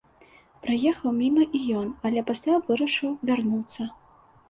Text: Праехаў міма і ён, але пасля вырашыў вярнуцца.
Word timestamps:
Праехаў 0.63 1.13
міма 1.19 1.45
і 1.61 1.63
ён, 1.83 1.93
але 2.09 2.19
пасля 2.33 2.59
вырашыў 2.73 3.17
вярнуцца. 3.29 3.93